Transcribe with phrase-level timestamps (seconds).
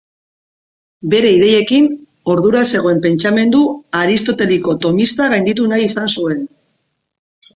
[1.13, 1.89] Bere ideiekin,
[2.35, 3.61] ordura zegoen pentsamendu
[3.99, 6.41] Aristoteliko-Tomista gainditu nahi izan zuen.